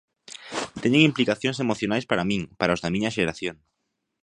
Teñen 0.83 1.07
implicacións 1.09 1.57
emocionais 1.65 2.05
para 2.09 2.27
min, 2.29 2.41
para 2.59 2.75
os 2.75 2.81
da 2.83 2.93
miña 2.93 3.13
xeración. 3.17 3.55